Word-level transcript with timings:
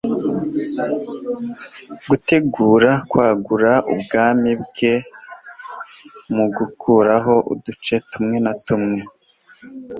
guteganya 2.09 2.93
kwagura 3.09 3.71
ubwami 3.93 4.51
bwe, 4.63 4.93
mugerekaho 6.35 7.35
uduce 7.53 7.95
tumwe 8.09 8.37
na 8.45 8.53
tumwe 8.65 8.99